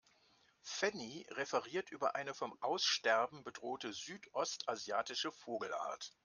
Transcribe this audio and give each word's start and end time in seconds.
Fanny 0.63 1.27
referiert 1.29 1.91
über 1.91 2.15
eine 2.15 2.33
vom 2.33 2.59
Aussterben 2.59 3.43
bedrohte 3.43 3.93
südostasiatische 3.93 5.31
Vogelart. 5.31 6.11